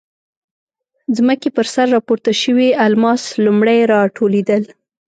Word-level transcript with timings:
ځمکې 1.17 1.49
پر 1.55 1.65
سر 1.73 1.87
راپورته 1.95 2.31
شوي 2.41 2.69
الماس 2.85 3.23
لومړی 3.45 3.79
راټولېدل. 3.93 4.63